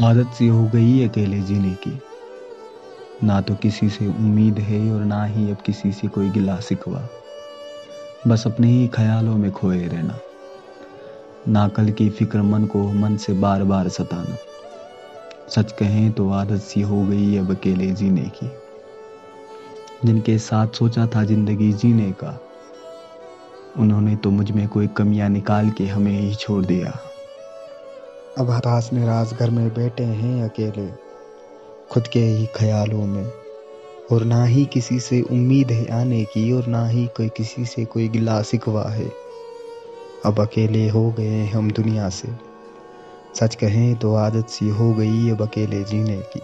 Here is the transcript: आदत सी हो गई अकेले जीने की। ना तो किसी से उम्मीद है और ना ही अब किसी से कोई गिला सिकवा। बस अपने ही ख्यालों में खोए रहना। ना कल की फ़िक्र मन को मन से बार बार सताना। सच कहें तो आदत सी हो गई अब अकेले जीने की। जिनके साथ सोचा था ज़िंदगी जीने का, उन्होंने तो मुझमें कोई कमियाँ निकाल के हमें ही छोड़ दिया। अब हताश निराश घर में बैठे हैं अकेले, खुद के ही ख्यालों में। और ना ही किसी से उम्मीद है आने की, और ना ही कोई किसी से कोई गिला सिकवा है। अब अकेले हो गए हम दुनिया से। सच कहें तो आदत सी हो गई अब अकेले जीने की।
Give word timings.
आदत 0.00 0.26
सी 0.26 0.46
हो 0.46 0.64
गई 0.64 1.08
अकेले 1.08 1.40
जीने 1.40 1.70
की। 1.70 1.98
ना 3.24 3.40
तो 3.40 3.54
किसी 3.54 3.88
से 3.88 4.06
उम्मीद 4.06 4.58
है 4.58 4.92
और 4.92 5.04
ना 5.04 5.24
ही 5.24 5.50
अब 5.50 5.56
किसी 5.56 5.92
से 5.92 6.08
कोई 6.08 6.30
गिला 6.30 6.60
सिकवा। 6.60 7.08
बस 8.26 8.46
अपने 8.46 8.68
ही 8.68 8.88
ख्यालों 8.88 9.36
में 9.36 9.50
खोए 9.50 9.86
रहना। 9.86 10.18
ना 11.48 11.68
कल 11.68 11.90
की 11.90 12.10
फ़िक्र 12.10 12.42
मन 12.42 12.64
को 12.64 12.92
मन 12.92 13.16
से 13.16 13.32
बार 13.32 13.64
बार 13.64 13.88
सताना। 13.88 14.36
सच 15.48 15.72
कहें 15.72 16.12
तो 16.12 16.30
आदत 16.30 16.60
सी 16.60 16.80
हो 16.80 17.04
गई 17.04 17.36
अब 17.36 17.50
अकेले 17.50 17.86
जीने 17.86 18.30
की। 18.42 18.50
जिनके 20.04 20.38
साथ 20.38 20.68
सोचा 20.68 21.06
था 21.06 21.24
ज़िंदगी 21.24 21.72
जीने 21.72 22.12
का, 22.12 22.40
उन्होंने 23.78 24.16
तो 24.16 24.30
मुझमें 24.30 24.68
कोई 24.68 24.86
कमियाँ 24.86 25.28
निकाल 25.28 25.70
के 25.70 25.86
हमें 25.86 26.20
ही 26.20 26.34
छोड़ 26.34 26.64
दिया। 26.64 26.98
अब 28.38 28.50
हताश 28.50 28.90
निराश 28.92 29.32
घर 29.32 29.50
में 29.50 29.74
बैठे 29.74 30.04
हैं 30.04 30.44
अकेले, 30.44 30.88
खुद 31.90 32.06
के 32.06 32.20
ही 32.20 32.46
ख्यालों 32.46 33.06
में। 33.06 33.32
और 34.12 34.24
ना 34.24 34.44
ही 34.44 34.64
किसी 34.64 35.00
से 35.00 35.22
उम्मीद 35.22 35.70
है 35.70 36.00
आने 36.00 36.24
की, 36.24 36.52
और 36.52 36.66
ना 36.66 36.88
ही 36.88 37.06
कोई 37.06 37.28
किसी 37.28 37.64
से 37.64 37.84
कोई 37.84 38.08
गिला 38.08 38.42
सिकवा 38.42 38.82
है। 38.82 39.12
अब 40.26 40.40
अकेले 40.40 40.88
हो 40.88 41.10
गए 41.10 41.46
हम 41.46 41.70
दुनिया 41.70 42.08
से। 42.08 42.28
सच 43.34 43.54
कहें 43.54 43.96
तो 43.96 44.14
आदत 44.14 44.48
सी 44.48 44.68
हो 44.68 44.94
गई 44.94 45.30
अब 45.30 45.42
अकेले 45.42 45.84
जीने 45.84 46.16
की। 46.16 46.40